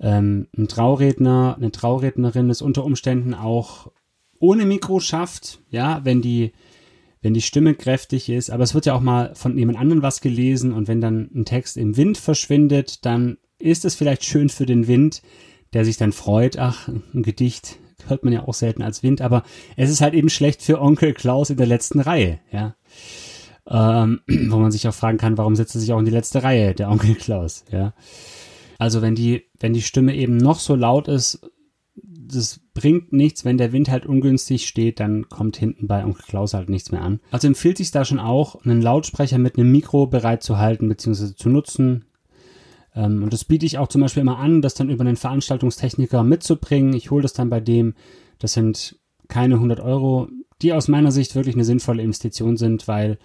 ähm, 0.00 0.46
ein 0.56 0.68
Trauredner, 0.68 1.56
eine 1.58 1.70
Traurednerin 1.70 2.48
es 2.48 2.62
unter 2.62 2.84
Umständen 2.84 3.34
auch 3.34 3.90
ohne 4.38 4.64
Mikro 4.64 5.00
schafft, 5.00 5.58
ja, 5.70 6.00
wenn 6.04 6.22
die, 6.22 6.52
wenn 7.20 7.34
die 7.34 7.42
Stimme 7.42 7.74
kräftig 7.74 8.28
ist, 8.30 8.50
aber 8.50 8.62
es 8.62 8.74
wird 8.74 8.86
ja 8.86 8.94
auch 8.94 9.00
mal 9.00 9.34
von 9.34 9.58
jemand 9.58 9.78
anderem 9.78 10.02
was 10.02 10.20
gelesen 10.20 10.72
und 10.72 10.88
wenn 10.88 11.00
dann 11.00 11.28
ein 11.34 11.44
Text 11.44 11.76
im 11.76 11.96
Wind 11.96 12.16
verschwindet, 12.16 13.04
dann 13.04 13.36
ist 13.58 13.84
es 13.84 13.96
vielleicht 13.96 14.24
schön 14.24 14.48
für 14.48 14.66
den 14.66 14.86
Wind, 14.86 15.20
der 15.72 15.84
sich 15.84 15.96
dann 15.96 16.12
freut, 16.12 16.58
ach, 16.58 16.88
ein 16.88 17.22
Gedicht 17.22 17.78
hört 18.06 18.22
man 18.22 18.32
ja 18.32 18.46
auch 18.46 18.54
selten 18.54 18.82
als 18.82 19.02
Wind, 19.02 19.20
aber 19.20 19.42
es 19.76 19.90
ist 19.90 20.00
halt 20.00 20.14
eben 20.14 20.30
schlecht 20.30 20.62
für 20.62 20.80
Onkel 20.80 21.12
Klaus 21.12 21.50
in 21.50 21.56
der 21.56 21.66
letzten 21.66 22.00
Reihe, 22.00 22.38
ja. 22.52 22.76
Ähm, 23.70 24.20
wo 24.48 24.56
man 24.56 24.70
sich 24.70 24.88
auch 24.88 24.94
fragen 24.94 25.18
kann, 25.18 25.38
warum 25.38 25.56
setzt 25.56 25.74
er 25.74 25.80
sich 25.80 25.92
auch 25.92 25.98
in 25.98 26.04
die 26.04 26.10
letzte 26.10 26.42
Reihe, 26.42 26.74
der 26.74 26.90
Onkel 26.90 27.14
Klaus, 27.14 27.64
ja. 27.70 27.92
Also 28.78 29.02
wenn 29.02 29.14
die, 29.14 29.44
wenn 29.58 29.74
die 29.74 29.82
Stimme 29.82 30.14
eben 30.14 30.36
noch 30.36 30.60
so 30.60 30.74
laut 30.74 31.08
ist, 31.08 31.40
das 31.96 32.60
bringt 32.74 33.12
nichts, 33.12 33.44
wenn 33.44 33.58
der 33.58 33.72
Wind 33.72 33.90
halt 33.90 34.06
ungünstig 34.06 34.68
steht, 34.68 35.00
dann 35.00 35.28
kommt 35.28 35.56
hinten 35.56 35.86
bei 35.86 36.04
Onkel 36.04 36.24
Klaus 36.26 36.54
halt 36.54 36.68
nichts 36.68 36.92
mehr 36.92 37.02
an. 37.02 37.20
Also 37.30 37.48
empfiehlt 37.48 37.78
sich 37.78 37.90
da 37.90 38.04
schon 38.04 38.20
auch, 38.20 38.64
einen 38.64 38.80
Lautsprecher 38.80 39.38
mit 39.38 39.58
einem 39.58 39.72
Mikro 39.72 40.06
bereit 40.06 40.42
zu 40.42 40.58
halten 40.58 40.88
bzw. 40.88 41.34
zu 41.34 41.48
nutzen. 41.48 42.04
Ähm, 42.94 43.22
und 43.22 43.32
das 43.32 43.44
biete 43.44 43.66
ich 43.66 43.78
auch 43.78 43.88
zum 43.88 44.02
Beispiel 44.02 44.20
immer 44.20 44.38
an, 44.38 44.62
das 44.62 44.74
dann 44.74 44.90
über 44.90 45.02
einen 45.04 45.16
Veranstaltungstechniker 45.16 46.22
mitzubringen. 46.22 46.92
Ich 46.92 47.10
hole 47.10 47.22
das 47.22 47.32
dann 47.32 47.50
bei 47.50 47.60
dem. 47.60 47.94
Das 48.38 48.52
sind 48.52 48.96
keine 49.26 49.54
100 49.54 49.80
Euro, 49.80 50.28
die 50.62 50.72
aus 50.72 50.88
meiner 50.88 51.12
Sicht 51.12 51.34
wirklich 51.34 51.54
eine 51.54 51.64
sinnvolle 51.64 52.02
Investition 52.02 52.56
sind, 52.56 52.88
weil 52.88 53.18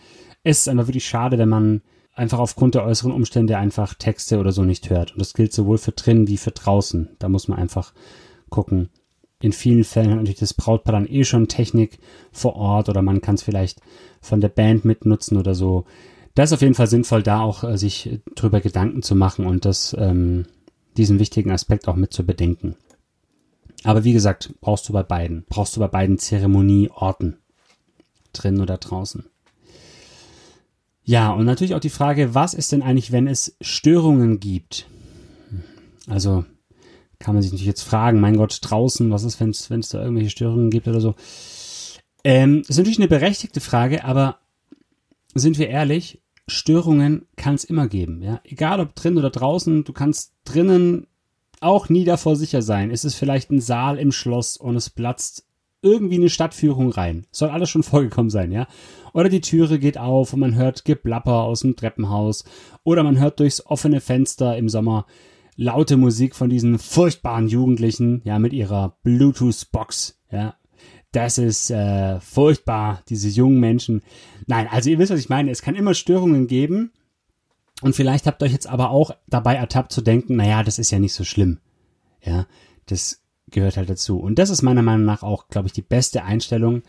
es 0.44 0.60
ist 0.60 0.70
einfach 0.70 0.88
wirklich 0.88 1.08
schade, 1.08 1.38
wenn 1.38 1.50
man 1.50 1.82
einfach 2.16 2.40
aufgrund 2.40 2.75
der 2.75 2.86
äußeren 2.86 3.12
Umstände 3.12 3.58
einfach 3.58 3.96
Texte 3.96 4.40
oder 4.40 4.52
so 4.52 4.63
nicht 4.63 4.90
hört. 4.90 5.13
Und 5.13 5.20
das 5.20 5.34
gilt 5.34 5.54
sowohl 5.54 5.78
für 5.78 5.94
drinnen 5.94 6.28
wie 6.28 6.38
für 6.38 6.52
draußen. 6.52 7.10
Da 7.20 7.30
muss 7.30 7.48
man 7.48 7.58
einfach 7.58 7.94
gucken. 8.50 8.90
In 9.42 9.52
vielen 9.52 9.84
Fällen 9.84 10.12
hat 10.12 10.18
natürlich 10.18 10.40
das 10.40 10.54
Brautpaar 10.54 10.94
dann 10.94 11.08
eh 11.08 11.24
schon 11.24 11.48
Technik 11.48 12.00
vor 12.32 12.56
Ort 12.56 12.88
oder 12.88 13.02
man 13.02 13.20
kann 13.22 13.36
es 13.36 13.44
vielleicht 13.44 13.82
von 14.22 14.40
der 14.40 14.50
Band 14.50 14.86
mitnutzen 14.86 15.38
oder 15.38 15.56
so. 15.56 15.86
Das 16.36 16.50
ist 16.50 16.54
auf 16.54 16.62
jeden 16.62 16.75
Fall 16.75 16.88
sinnvoll, 16.88 17.24
da 17.24 17.42
auch 17.42 17.63
äh, 17.63 17.78
sich 17.78 18.22
drüber 18.36 18.62
Gedanken 18.62 19.02
zu 19.02 19.16
machen 19.16 19.46
und 19.46 19.66
das, 19.66 19.96
ähm, 20.00 20.46
diesen 20.98 21.20
wichtigen 21.20 21.52
Aspekt 21.52 21.88
auch 21.88 21.96
mit 21.96 22.13
zu 22.13 22.25
bedenken. 22.25 22.75
Aber 23.84 24.04
wie 24.04 24.13
gesagt, 24.13 24.54
brauchst 24.62 24.88
du 24.88 24.94
bei 24.94 25.04
beiden. 25.04 25.46
Brauchst 25.50 25.75
du 25.75 25.80
bei 25.80 25.88
beiden 25.88 26.18
Zeremonieorten. 26.18 27.38
Drin 28.32 28.62
oder 28.62 28.78
draußen. 28.78 29.25
Ja, 31.04 31.32
und 31.32 31.46
natürlich 31.46 31.75
auch 31.75 31.80
die 31.80 31.90
Frage, 31.90 32.34
was 32.34 32.54
ist 32.54 32.72
denn 32.72 32.82
eigentlich, 32.82 33.12
wenn 33.12 33.28
es 33.28 33.56
Störungen 33.62 34.40
gibt? 34.40 34.88
Also 36.08 36.46
kann 37.20 37.36
man 37.36 37.42
sich 37.42 37.52
natürlich 37.52 37.68
jetzt 37.68 37.84
fragen, 37.84 38.20
mein 38.20 38.38
Gott, 38.38 38.60
draußen, 38.62 39.12
was 39.12 39.24
ist, 39.24 39.40
wenn 39.40 39.50
es 39.52 39.90
da 39.90 40.02
irgendwelche 40.02 40.30
Störungen 40.30 40.70
gibt 40.70 40.88
oder 40.88 41.02
so? 41.02 41.16
Ähm, 42.24 42.63
ist 42.68 42.78
natürlich 42.78 43.00
eine 43.00 43.08
berechtigte 43.08 43.60
Frage, 43.60 44.04
aber 44.04 44.40
sind 45.34 45.58
wir 45.58 45.70
ehrlich, 45.70 46.22
Störungen 46.48 47.25
kann 47.36 47.56
es 47.56 47.63
immer 47.63 47.88
geben. 47.88 48.22
Ja? 48.22 48.42
Egal 48.44 48.80
ob 48.80 48.96
drin 48.96 49.18
oder 49.18 49.30
draußen, 49.30 49.84
du 49.84 49.94
kannst 49.94 50.34
drinnen 50.46 51.08
auch 51.63 51.89
nie 51.89 52.03
davor 52.03 52.36
sicher 52.36 52.62
sein. 52.62 52.91
Es 52.91 53.05
ist 53.05 53.15
vielleicht 53.15 53.51
ein 53.51 53.62
Saal 53.62 53.98
im 53.98 54.12
Schloss 54.12 54.58
und 54.58 54.75
es 54.75 54.89
platzt 54.89 55.46
irgendwie 55.82 56.15
eine 56.15 56.29
Stadtführung 56.29 56.91
rein. 56.91 57.25
Soll 57.32 57.50
alles 57.50 57.70
schon 57.70 57.84
vorgekommen 57.84 58.29
sein, 58.29 58.51
ja? 58.51 58.67
Oder 59.13 59.29
die 59.29 59.41
Türe 59.41 59.79
geht 59.79 59.98
auf 59.98 60.34
und 60.34 60.39
man 60.39 60.55
hört 60.55 60.86
Geplapper 60.86 61.43
aus 61.43 61.60
dem 61.62 61.75
Treppenhaus. 61.75 62.46
Oder 62.84 63.03
man 63.03 63.20
hört 63.20 63.39
durchs 63.39 63.65
offene 63.65 64.01
Fenster 64.01 64.58
im 64.58 64.70
Sommer 64.70 65.05
laute 65.55 65.98
Musik 65.98 66.36
von 66.36 66.50
diesen 66.50 66.79
furchtbaren 66.79 67.48
Jugendlichen, 67.48 68.22
ja, 68.24 68.39
mit 68.39 68.53
ihrer 68.53 68.98
Bluetooth-Box, 69.03 70.20
ja. 70.32 70.55
Das 71.12 71.38
ist 71.38 71.70
äh, 71.70 72.20
furchtbar, 72.22 73.03
diese 73.08 73.29
jungen 73.29 73.60
Menschen. 73.60 74.01
Nein, 74.48 74.67
also 74.72 74.89
ihr 74.89 74.98
wisst, 74.98 75.12
was 75.12 75.20
ich 75.20 75.29
meine. 75.29 75.51
Es 75.51 75.62
kann 75.62 75.75
immer 75.75 75.93
Störungen 75.93 76.48
geben. 76.48 76.91
Und 77.84 77.98
vielleicht 77.98 78.28
habt 78.28 78.42
ihr 78.42 78.46
euch 78.46 78.54
jetzt 78.54 78.68
aber 78.68 78.92
auch 78.92 79.12
dabei 79.28 79.56
ertappt 79.56 79.92
zu 79.92 80.00
denken, 80.00 80.38
naja, 80.38 80.63
das 80.63 80.80
ist 80.80 80.90
ja 80.90 81.00
nicht 81.00 81.13
so 81.13 81.25
schlimm. 81.25 81.60
Ja, 82.24 82.48
das 82.86 83.22
gehört 83.52 83.75
halt 83.75 83.90
dazu. 83.90 84.20
Und 84.20 84.40
das 84.40 84.50
ist 84.50 84.62
meiner 84.62 84.82
Meinung 84.82 85.06
nach 85.06 85.22
auch, 85.22 85.50
glaube 85.50 85.68
ich, 85.68 85.74
die 85.74 85.82
beste 85.82 86.24
Einstellung. 86.24 86.84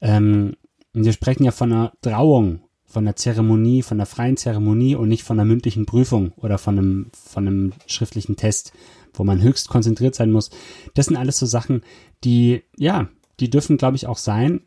Ähm, 0.00 0.56
wir 0.94 1.12
sprechen 1.12 1.44
ja 1.44 1.50
von 1.50 1.70
einer 1.70 1.92
Trauung, 2.00 2.62
von 2.86 3.04
einer 3.04 3.16
Zeremonie, 3.16 3.82
von 3.82 3.98
einer 3.98 4.06
freien 4.06 4.38
Zeremonie 4.38 4.94
und 4.94 5.10
nicht 5.10 5.24
von 5.24 5.38
einer 5.38 5.46
mündlichen 5.46 5.84
Prüfung 5.84 6.32
oder 6.36 6.56
von 6.56 6.78
einem, 6.78 7.10
von 7.12 7.46
einem 7.46 7.72
schriftlichen 7.86 8.36
Test, 8.36 8.72
wo 9.12 9.24
man 9.24 9.42
höchst 9.42 9.68
konzentriert 9.68 10.14
sein 10.14 10.32
muss. 10.32 10.48
Das 10.94 11.04
sind 11.04 11.18
alles 11.18 11.38
so 11.38 11.44
Sachen, 11.44 11.82
die, 12.24 12.62
ja, 12.78 13.10
die 13.40 13.50
dürfen, 13.50 13.76
glaube 13.76 13.96
ich, 13.96 14.06
auch 14.06 14.16
sein. 14.16 14.62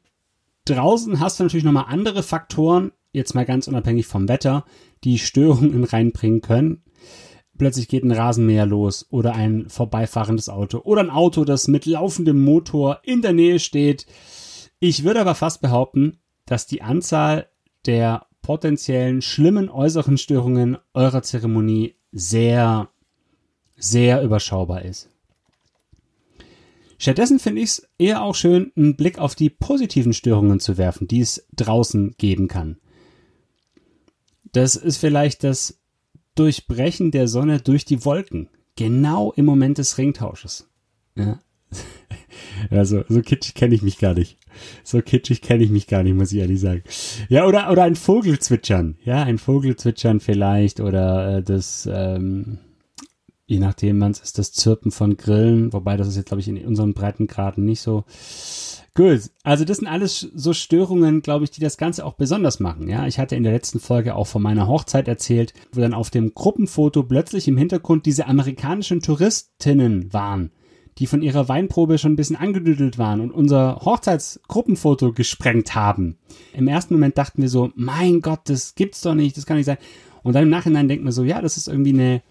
Draußen 0.65 1.19
hast 1.19 1.39
du 1.39 1.45
natürlich 1.45 1.65
nochmal 1.65 1.85
andere 1.87 2.21
Faktoren, 2.21 2.91
jetzt 3.11 3.33
mal 3.33 3.45
ganz 3.45 3.67
unabhängig 3.67 4.05
vom 4.05 4.29
Wetter, 4.29 4.65
die 5.03 5.19
Störungen 5.19 5.83
reinbringen 5.83 6.41
können 6.41 6.83
plötzlich 7.57 7.87
geht 7.87 8.03
ein 8.03 8.11
Rasenmäher 8.11 8.65
los 8.65 9.07
oder 9.09 9.35
ein 9.35 9.69
vorbeifahrendes 9.69 10.49
Auto 10.49 10.79
oder 10.79 11.01
ein 11.01 11.09
Auto, 11.09 11.45
das 11.45 11.67
mit 11.67 11.85
laufendem 11.85 12.43
Motor 12.43 12.99
in 13.03 13.21
der 13.21 13.33
Nähe 13.33 13.59
steht. 13.59 14.05
Ich 14.79 15.03
würde 15.03 15.21
aber 15.21 15.35
fast 15.35 15.61
behaupten, 15.61 16.19
dass 16.45 16.67
die 16.67 16.81
Anzahl 16.81 17.47
der 17.85 18.27
potenziellen 18.41 19.21
schlimmen 19.21 19.69
äußeren 19.69 20.17
Störungen 20.17 20.77
eurer 20.93 21.21
Zeremonie 21.21 21.95
sehr, 22.11 22.89
sehr 23.77 24.21
überschaubar 24.23 24.83
ist. 24.83 25.09
Stattdessen 26.97 27.39
finde 27.39 27.61
ich 27.61 27.69
es 27.69 27.89
eher 27.97 28.23
auch 28.23 28.35
schön, 28.35 28.71
einen 28.75 28.95
Blick 28.95 29.19
auf 29.19 29.35
die 29.35 29.49
positiven 29.49 30.13
Störungen 30.13 30.59
zu 30.59 30.77
werfen, 30.77 31.07
die 31.07 31.21
es 31.21 31.47
draußen 31.55 32.15
geben 32.17 32.47
kann. 32.47 32.77
Das 34.53 34.75
ist 34.75 34.97
vielleicht 34.97 35.43
das 35.43 35.79
Durchbrechen 36.35 37.11
der 37.11 37.27
Sonne 37.27 37.59
durch 37.59 37.85
die 37.85 38.05
Wolken. 38.05 38.49
Genau 38.75 39.31
im 39.33 39.45
Moment 39.45 39.77
des 39.77 39.97
Ringtausches. 39.97 40.69
Ja. 41.15 41.39
Also, 42.69 43.03
so 43.09 43.21
kitschig 43.21 43.53
kenne 43.53 43.75
ich 43.75 43.83
mich 43.83 43.99
gar 43.99 44.13
nicht. 44.13 44.37
So 44.83 45.01
kitschig 45.01 45.41
kenne 45.41 45.63
ich 45.63 45.69
mich 45.69 45.87
gar 45.87 46.01
nicht, 46.03 46.15
muss 46.15 46.31
ich 46.31 46.39
ehrlich 46.39 46.59
sagen. 46.59 46.83
Ja, 47.29 47.45
oder, 47.45 47.71
oder 47.71 47.83
ein 47.83 47.95
Vogelzwitschern. 47.95 48.97
Ja, 49.03 49.23
ein 49.23 49.37
Vogelzwitschern 49.37 50.19
vielleicht 50.19 50.79
oder 50.79 51.37
äh, 51.37 51.43
das, 51.43 51.87
ähm, 51.91 52.59
je 53.45 53.59
nachdem, 53.59 53.97
man 53.97 54.11
ist 54.11 54.37
das 54.37 54.53
Zirpen 54.53 54.91
von 54.91 55.17
Grillen, 55.17 55.73
wobei 55.73 55.97
das 55.97 56.07
ist 56.07 56.15
jetzt, 56.15 56.27
glaube 56.27 56.41
ich, 56.41 56.47
in 56.47 56.65
unseren 56.65 56.93
Breitengraden 56.93 57.65
nicht 57.65 57.81
so. 57.81 58.05
Gut, 58.95 59.31
also 59.43 59.65
das 59.65 59.77
sind 59.77 59.87
alles 59.87 60.19
so 60.19 60.53
Störungen, 60.53 61.23
glaube 61.23 61.45
ich, 61.45 61.51
die 61.51 61.61
das 61.61 61.77
Ganze 61.77 62.05
auch 62.05 62.13
besonders 62.13 62.59
machen. 62.59 62.87
Ja, 62.87 63.07
ich 63.07 63.17
hatte 63.17 63.35
in 63.35 63.41
der 63.41 63.51
letzten 63.51 63.79
Folge 63.79 64.15
auch 64.15 64.27
von 64.27 64.43
meiner 64.43 64.67
Hochzeit 64.67 65.07
erzählt, 65.07 65.53
wo 65.71 65.81
dann 65.81 65.95
auf 65.95 66.11
dem 66.11 66.33
Gruppenfoto 66.35 67.01
plötzlich 67.01 67.47
im 67.47 67.57
Hintergrund 67.57 68.05
diese 68.05 68.27
amerikanischen 68.27 69.01
Touristinnen 69.01 70.13
waren, 70.13 70.51
die 70.99 71.07
von 71.07 71.23
ihrer 71.23 71.49
Weinprobe 71.49 71.97
schon 71.97 72.13
ein 72.13 72.17
bisschen 72.17 72.35
angedüdelt 72.35 72.99
waren 72.99 73.19
und 73.19 73.31
unser 73.31 73.81
Hochzeitsgruppenfoto 73.83 75.11
gesprengt 75.11 75.73
haben. 75.73 76.19
Im 76.53 76.67
ersten 76.67 76.93
Moment 76.93 77.17
dachten 77.17 77.41
wir 77.41 77.49
so, 77.49 77.71
mein 77.73 78.21
Gott, 78.21 78.41
das 78.45 78.75
gibt's 78.75 79.01
doch 79.01 79.15
nicht, 79.15 79.35
das 79.37 79.47
kann 79.47 79.57
nicht 79.57 79.65
sein. 79.65 79.79
Und 80.21 80.33
dann 80.33 80.43
im 80.43 80.49
Nachhinein 80.49 80.87
denken 80.87 81.05
wir 81.05 81.11
so, 81.11 81.23
ja, 81.23 81.41
das 81.41 81.57
ist 81.57 81.67
irgendwie 81.67 81.93
eine, 81.93 82.21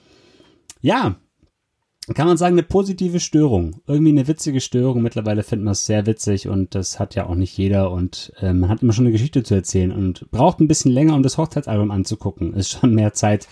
ja, 0.82 1.16
kann 2.14 2.26
man 2.26 2.36
sagen, 2.36 2.54
eine 2.54 2.64
positive 2.64 3.20
Störung. 3.20 3.80
Irgendwie 3.86 4.10
eine 4.10 4.26
witzige 4.26 4.60
Störung. 4.60 5.02
Mittlerweile 5.02 5.44
findet 5.44 5.64
man 5.64 5.72
es 5.72 5.86
sehr 5.86 6.04
witzig 6.04 6.48
und 6.48 6.74
das 6.74 6.98
hat 6.98 7.14
ja 7.14 7.26
auch 7.26 7.36
nicht 7.36 7.56
jeder 7.56 7.92
und 7.92 8.32
äh, 8.40 8.52
man 8.52 8.68
hat 8.68 8.82
immer 8.82 8.92
schon 8.92 9.04
eine 9.04 9.12
Geschichte 9.12 9.44
zu 9.44 9.54
erzählen 9.54 9.92
und 9.92 10.28
braucht 10.32 10.58
ein 10.58 10.66
bisschen 10.66 10.90
länger, 10.90 11.14
um 11.14 11.22
das 11.22 11.38
Hochzeitsalbum 11.38 11.92
anzugucken. 11.92 12.54
Ist 12.54 12.72
schon 12.72 12.94
mehr 12.94 13.12
Zeit 13.12 13.46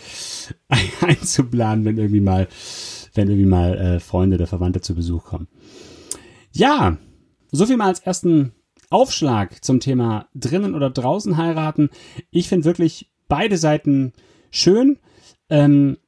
einzuplanen, 1.01 1.85
wenn 1.85 1.97
irgendwie 1.97 2.21
mal, 2.21 2.49
wenn 3.15 3.29
irgendwie 3.29 3.49
mal 3.49 3.79
äh, 3.79 4.01
Freunde 4.01 4.37
oder 4.37 4.49
Verwandte 4.49 4.81
zu 4.81 4.97
Besuch 4.97 5.25
kommen. 5.25 5.47
Ja, 6.53 6.99
so 7.53 7.67
viel 7.67 7.77
mal 7.77 7.87
als 7.87 8.01
ersten 8.01 8.53
Aufschlag 8.91 9.65
zum 9.65 9.79
Thema 9.79 10.27
drinnen 10.35 10.75
oder 10.75 10.91
draußen 10.91 11.37
heiraten. 11.37 11.91
Ich 12.33 12.49
finde 12.49 12.65
wirklich 12.65 13.13
beide 13.29 13.57
Seiten 13.57 14.13
schön. 14.51 14.99
Ähm, 15.49 15.99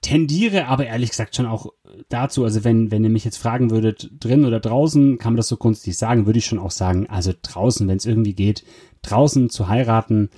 tendiere 0.00 0.66
aber 0.66 0.86
ehrlich 0.86 1.10
gesagt 1.10 1.34
schon 1.34 1.46
auch 1.46 1.72
dazu, 2.08 2.44
also 2.44 2.64
wenn, 2.64 2.90
wenn 2.90 3.04
ihr 3.04 3.10
mich 3.10 3.24
jetzt 3.24 3.38
fragen 3.38 3.70
würdet, 3.70 4.10
drin 4.20 4.44
oder 4.44 4.60
draußen, 4.60 5.18
kann 5.18 5.32
man 5.32 5.38
das 5.38 5.48
so 5.48 5.56
grundsätzlich 5.56 5.98
sagen, 5.98 6.26
würde 6.26 6.38
ich 6.38 6.46
schon 6.46 6.58
auch 6.58 6.70
sagen, 6.70 7.08
also 7.08 7.32
draußen, 7.40 7.86
wenn 7.88 7.96
es 7.96 8.06
irgendwie 8.06 8.34
geht, 8.34 8.64
draußen 9.02 9.50
zu 9.50 9.68
heiraten, 9.68 10.30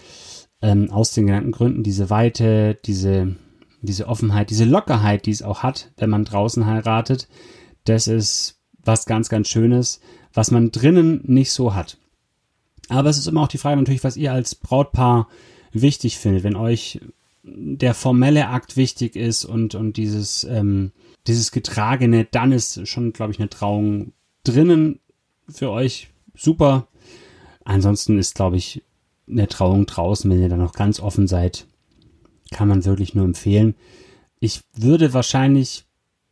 ähm, 0.62 0.90
aus 0.90 1.12
den 1.12 1.26
genannten 1.26 1.52
Gründen, 1.52 1.82
diese 1.82 2.10
Weite, 2.10 2.78
diese, 2.86 3.36
diese 3.82 4.08
Offenheit, 4.08 4.50
diese 4.50 4.64
Lockerheit, 4.64 5.26
die 5.26 5.30
es 5.30 5.42
auch 5.42 5.62
hat, 5.62 5.92
wenn 5.96 6.10
man 6.10 6.24
draußen 6.24 6.66
heiratet, 6.66 7.28
das 7.84 8.08
ist 8.08 8.60
was 8.82 9.06
ganz, 9.06 9.28
ganz 9.28 9.48
Schönes, 9.48 10.00
was 10.32 10.50
man 10.50 10.70
drinnen 10.70 11.22
nicht 11.24 11.52
so 11.52 11.74
hat. 11.74 11.98
Aber 12.88 13.08
es 13.08 13.18
ist 13.18 13.28
immer 13.28 13.42
auch 13.42 13.48
die 13.48 13.58
Frage 13.58 13.76
natürlich, 13.76 14.04
was 14.04 14.16
ihr 14.16 14.32
als 14.32 14.54
Brautpaar 14.54 15.28
wichtig 15.72 16.18
findet. 16.18 16.44
Wenn 16.44 16.56
euch 16.56 17.00
der 17.42 17.94
formelle 17.94 18.48
Akt 18.48 18.76
wichtig 18.76 19.16
ist 19.16 19.44
und, 19.44 19.74
und 19.74 19.96
dieses, 19.96 20.44
ähm, 20.44 20.92
dieses 21.26 21.52
Getragene, 21.52 22.24
dann 22.24 22.52
ist 22.52 22.86
schon, 22.86 23.12
glaube 23.12 23.32
ich, 23.32 23.38
eine 23.38 23.48
Trauung 23.48 24.12
drinnen 24.44 25.00
für 25.48 25.70
euch 25.70 26.08
super. 26.34 26.88
Ansonsten 27.64 28.18
ist, 28.18 28.34
glaube 28.34 28.56
ich, 28.56 28.82
eine 29.28 29.48
Trauung 29.48 29.86
draußen, 29.86 30.30
wenn 30.30 30.40
ihr 30.40 30.48
da 30.48 30.56
noch 30.56 30.72
ganz 30.72 31.00
offen 31.00 31.28
seid, 31.28 31.66
kann 32.50 32.68
man 32.68 32.84
wirklich 32.84 33.14
nur 33.14 33.24
empfehlen. 33.24 33.74
Ich 34.40 34.62
würde 34.74 35.12
wahrscheinlich, 35.12 35.84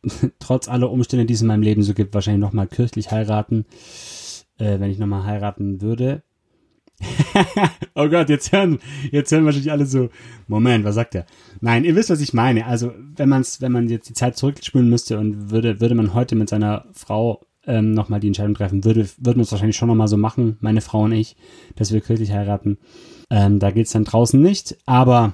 trotz 0.39 0.67
aller 0.67 0.91
Umstände, 0.91 1.25
die 1.25 1.33
es 1.33 1.41
in 1.41 1.47
meinem 1.47 1.63
Leben 1.63 1.83
so 1.83 1.93
gibt, 1.93 2.13
wahrscheinlich 2.13 2.41
nochmal 2.41 2.67
kirchlich 2.67 3.11
heiraten, 3.11 3.65
äh, 4.57 4.79
wenn 4.79 4.91
ich 4.91 4.99
nochmal 4.99 5.25
heiraten 5.25 5.81
würde. 5.81 6.23
oh 7.95 8.07
Gott, 8.09 8.29
jetzt 8.29 8.51
hören, 8.51 8.79
jetzt 9.11 9.31
hören 9.31 9.45
wahrscheinlich 9.45 9.71
alle 9.71 9.85
so, 9.85 10.09
Moment, 10.47 10.83
was 10.83 10.95
sagt 10.95 11.15
er? 11.15 11.25
Nein, 11.61 11.85
ihr 11.85 11.95
wisst, 11.95 12.09
was 12.09 12.21
ich 12.21 12.33
meine. 12.33 12.65
Also, 12.65 12.93
wenn 13.15 13.29
man's, 13.29 13.61
wenn 13.61 13.71
man 13.71 13.87
jetzt 13.87 14.09
die 14.09 14.13
Zeit 14.13 14.37
zurückspülen 14.37 14.89
müsste 14.89 15.19
und 15.19 15.51
würde, 15.51 15.79
würde 15.79 15.95
man 15.95 16.13
heute 16.13 16.35
mit 16.35 16.49
seiner 16.49 16.85
Frau 16.93 17.45
ähm, 17.65 17.91
nochmal 17.91 18.19
die 18.19 18.27
Entscheidung 18.27 18.55
treffen, 18.55 18.83
würde, 18.83 19.07
würden 19.17 19.37
wir 19.37 19.43
es 19.43 19.51
wahrscheinlich 19.51 19.77
schon 19.77 19.87
nochmal 19.87 20.07
so 20.07 20.17
machen, 20.17 20.57
meine 20.59 20.81
Frau 20.81 21.03
und 21.03 21.11
ich, 21.11 21.35
dass 21.75 21.93
wir 21.93 22.01
kirchlich 22.01 22.31
heiraten. 22.31 22.77
Ähm, 23.29 23.59
da 23.59 23.71
geht's 23.71 23.91
dann 23.91 24.05
draußen 24.05 24.41
nicht, 24.41 24.77
aber 24.85 25.33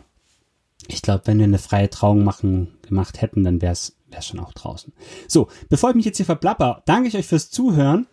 ich 0.88 1.02
glaube, 1.02 1.24
wenn 1.26 1.38
wir 1.38 1.46
eine 1.46 1.58
freie 1.58 1.90
Trauung 1.90 2.24
machen, 2.24 2.78
gemacht 2.82 3.22
hätten, 3.22 3.44
dann 3.44 3.62
wäre 3.62 3.74
es 3.74 3.96
schon 4.22 4.40
auch 4.40 4.54
draußen. 4.54 4.94
So, 5.28 5.50
bevor 5.68 5.90
ich 5.90 5.96
mich 5.96 6.06
jetzt 6.06 6.18
hier 6.18 6.26
verplapper, 6.26 6.84
danke 6.86 7.10
ich 7.10 7.18
euch 7.18 7.28
fürs 7.28 7.50
Zuhören. 7.50 8.08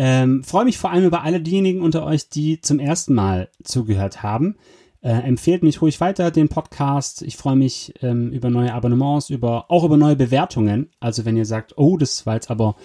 Ähm, 0.00 0.44
Freue 0.44 0.64
mich 0.64 0.78
vor 0.78 0.92
allem 0.92 1.04
über 1.04 1.24
alle 1.24 1.40
diejenigen 1.40 1.82
unter 1.82 2.06
euch, 2.06 2.28
die 2.28 2.60
zum 2.60 2.78
ersten 2.78 3.14
Mal 3.14 3.48
zugehört 3.64 4.22
haben. 4.22 4.54
Äh, 5.00 5.10
empfehlt 5.10 5.64
mich 5.64 5.82
ruhig 5.82 6.00
weiter, 6.00 6.30
den 6.30 6.48
Podcast. 6.48 7.22
Ich 7.22 7.36
freue 7.36 7.56
mich 7.56 7.94
ähm, 8.00 8.30
über 8.30 8.48
neue 8.48 8.72
Abonnements, 8.72 9.28
über, 9.28 9.72
auch 9.72 9.82
über 9.82 9.96
neue 9.96 10.14
Bewertungen. 10.14 10.90
Also 11.00 11.24
wenn 11.24 11.36
ihr 11.36 11.46
sagt, 11.46 11.76
oh, 11.78 11.96
das 11.96 12.26
war 12.26 12.34
jetzt 12.34 12.48
aber, 12.48 12.76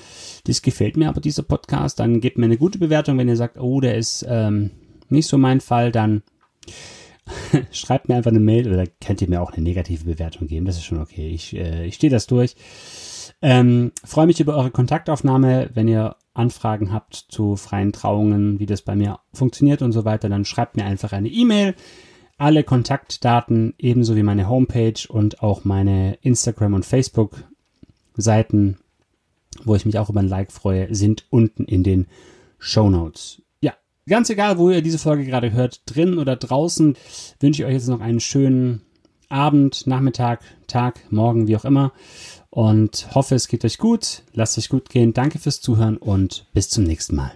das 0.45 0.63
gefällt 0.63 0.97
mir 0.97 1.07
aber 1.07 1.21
dieser 1.21 1.43
Podcast, 1.43 1.99
dann 1.99 2.19
gebt 2.19 2.39
mir 2.39 2.45
eine 2.45 2.57
gute 2.57 2.79
Bewertung. 2.79 3.19
Wenn 3.19 3.29
ihr 3.29 3.37
sagt, 3.37 3.59
oh, 3.59 3.79
der 3.79 3.95
ist 3.95 4.25
ähm, 4.27 4.71
nicht 5.09 5.27
so 5.27 5.37
mein 5.37 5.61
Fall, 5.61 5.91
dann 5.91 6.23
schreibt 7.71 8.09
mir 8.09 8.15
einfach 8.15 8.31
eine 8.31 8.39
Mail 8.39 8.73
oder 8.73 8.87
könnt 9.05 9.21
ihr 9.21 9.29
mir 9.29 9.43
auch 9.43 9.53
eine 9.53 9.61
negative 9.61 10.05
Bewertung 10.05 10.47
geben. 10.47 10.65
Das 10.65 10.77
ist 10.77 10.85
schon 10.85 10.99
okay. 10.99 11.29
Ich, 11.29 11.55
äh, 11.55 11.85
ich 11.85 11.93
stehe 11.93 12.09
das 12.09 12.25
durch. 12.25 12.55
Ähm, 13.43 13.91
freue 14.03 14.25
mich 14.25 14.39
über 14.39 14.55
eure 14.55 14.71
Kontaktaufnahme. 14.71 15.69
Wenn 15.75 15.87
ihr 15.87 16.15
Anfragen 16.33 16.91
habt 16.91 17.15
zu 17.15 17.55
freien 17.55 17.93
Trauungen, 17.93 18.59
wie 18.59 18.65
das 18.65 18.81
bei 18.81 18.95
mir 18.95 19.19
funktioniert 19.33 19.81
und 19.81 19.91
so 19.91 20.05
weiter, 20.05 20.29
dann 20.29 20.45
schreibt 20.45 20.75
mir 20.75 20.85
einfach 20.85 21.11
eine 21.13 21.29
E-Mail. 21.29 21.75
Alle 22.37 22.63
Kontaktdaten, 22.63 23.75
ebenso 23.77 24.15
wie 24.15 24.23
meine 24.23 24.49
Homepage 24.49 25.07
und 25.07 25.43
auch 25.43 25.63
meine 25.63 26.15
Instagram- 26.21 26.73
und 26.73 26.85
Facebook-Seiten, 26.85 28.79
wo 29.63 29.75
ich 29.75 29.85
mich 29.85 29.99
auch 29.99 30.09
über 30.09 30.21
ein 30.21 30.27
Like 30.27 30.51
freue, 30.51 30.93
sind 30.95 31.25
unten 31.29 31.65
in 31.65 31.83
den 31.83 32.07
Show 32.57 32.89
Notes. 32.89 33.43
Ja, 33.61 33.73
ganz 34.07 34.31
egal, 34.31 34.57
wo 34.57 34.71
ihr 34.71 34.81
diese 34.81 34.97
Folge 34.97 35.25
gerade 35.25 35.51
hört, 35.51 35.81
drin 35.85 36.17
oder 36.17 36.35
draußen, 36.35 36.97
wünsche 37.39 37.61
ich 37.61 37.67
euch 37.67 37.73
jetzt 37.73 37.87
noch 37.87 38.01
einen 38.01 38.19
schönen 38.19 38.81
Abend, 39.29 39.85
Nachmittag, 39.85 40.41
Tag, 40.67 40.99
Morgen, 41.11 41.47
wie 41.47 41.55
auch 41.55 41.65
immer 41.65 41.93
und 42.53 43.15
hoffe, 43.15 43.33
es 43.33 43.47
geht 43.47 43.65
euch 43.65 43.79
gut. 43.79 44.21
Lasst 44.33 44.59
euch 44.59 44.69
gut 44.69 44.89
gehen. 44.89 45.13
Danke 45.13 45.39
fürs 45.39 45.59
Zuhören 45.59 45.97
und 45.97 46.45
bis 46.53 46.69
zum 46.69 46.83
nächsten 46.83 47.15
Mal. 47.15 47.31